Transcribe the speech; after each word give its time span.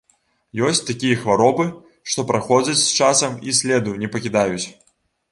Ёсць 0.67 0.79
такія 0.91 1.17
хваробы, 1.25 1.65
што 2.13 2.25
праходзяць 2.31 2.77
з 2.85 2.95
часам 2.99 3.35
і 3.51 3.53
следу 3.59 3.93
не 4.05 4.09
пакідаюць. 4.15 4.65